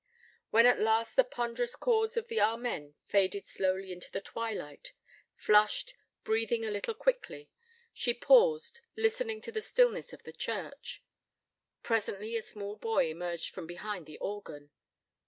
[0.49, 4.93] When at last the ponderous chords of the Amen faded slowly into the twilight,
[5.35, 5.93] flushed,
[6.23, 7.51] breathing a little quickly,
[7.93, 11.03] she paused, listening to the stillness of the church.
[11.83, 14.71] Presently a small boy emerged from behind the organ.